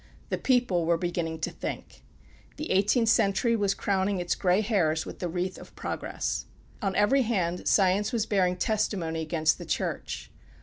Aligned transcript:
The 0.29 0.39
people 0.39 0.87
were 0.87 0.97
beginning 0.97 1.41
to 1.41 1.51
think. 1.51 2.01
The 2.57 2.71
Eighteenth 2.71 3.07
Century 3.09 3.55
was 3.55 3.75
crowning 3.75 4.19
its 4.19 4.33
gray 4.33 4.61
hairs 4.61 5.05
with 5.05 5.19
the 5.19 5.29
wreath 5.29 5.59
of 5.59 5.75
Progress. 5.75 6.47
On 6.81 6.95
every 6.95 7.21
hand 7.21 7.67
Science 7.67 8.11
was 8.11 8.25
bearing 8.25 8.55
testimony 8.57 9.21
against 9.21 9.59
the 9.59 9.63
Church. 9.65 10.31